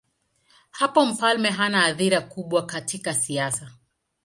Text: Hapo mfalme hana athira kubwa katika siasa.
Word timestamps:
Hapo 0.71 1.05
mfalme 1.05 1.49
hana 1.49 1.85
athira 1.85 2.21
kubwa 2.21 2.65
katika 2.65 3.13
siasa. 3.13 3.71